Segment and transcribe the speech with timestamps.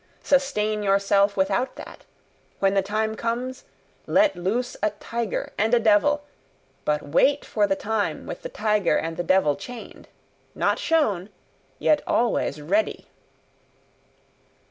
[0.23, 2.05] Sustain yourself without that.
[2.57, 3.65] When the time comes,
[4.07, 6.23] let loose a tiger and a devil;
[6.85, 10.07] but wait for the time with the tiger and the devil chained
[10.55, 11.29] not shown
[11.77, 13.09] yet always ready."